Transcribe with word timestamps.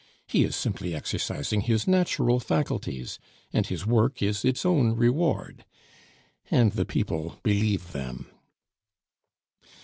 He 0.25 0.43
is 0.43 0.55
simply 0.55 0.95
exercising 0.95 1.61
his 1.61 1.87
natural 1.87 2.39
faculties, 2.39 3.19
and 3.53 3.67
his 3.67 3.85
work 3.85 4.19
is 4.23 4.43
its 4.43 4.65
own 4.65 4.93
reward," 4.95 5.63
and 6.49 6.71
the 6.71 6.85
people 6.85 7.37
believe 7.43 7.91
them. 7.91 8.25